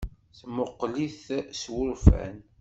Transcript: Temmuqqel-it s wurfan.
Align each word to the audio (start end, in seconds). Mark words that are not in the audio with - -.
Temmuqqel-it 0.37 1.23
s 1.59 1.63
wurfan. 1.73 2.35